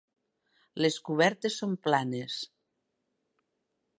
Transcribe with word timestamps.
Les 0.83 0.97
cobertes 1.09 1.59
són 1.63 1.77
planes. 1.87 2.39